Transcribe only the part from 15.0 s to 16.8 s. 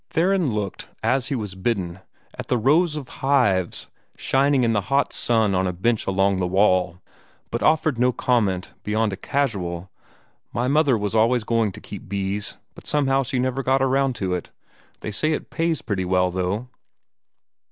They say it pays very well, though."